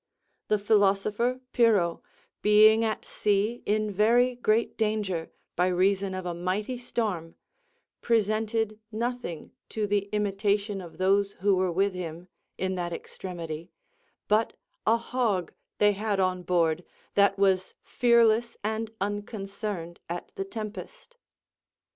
[0.47, 2.01] The philosopher Pyrrho,
[2.41, 7.35] being at sea in very great danger, by reason of a mighty storm,
[8.01, 13.69] presented nothing to the imitation of those who were with him, in that extremity,
[14.27, 14.53] but
[14.87, 16.83] a hog they had on board,
[17.13, 21.15] that was fearless and unconcerned at the tempest.